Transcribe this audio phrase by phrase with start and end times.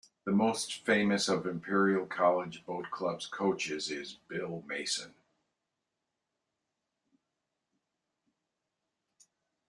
[0.25, 5.13] The most famous of Imperial College Boat Club's coaches is Bill Mason.